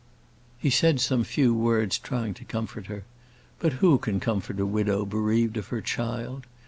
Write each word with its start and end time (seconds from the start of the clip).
He 0.57 0.71
said 0.71 0.99
some 0.99 1.23
few 1.23 1.53
words 1.53 1.99
trying 1.99 2.33
to 2.33 2.43
comfort 2.43 2.87
her; 2.87 3.03
but 3.59 3.73
who 3.73 3.99
can 3.99 4.19
comfort 4.19 4.59
a 4.59 4.65
widow 4.65 5.05
bereaved 5.05 5.57
of 5.57 5.67
her 5.67 5.79
child? 5.81 6.47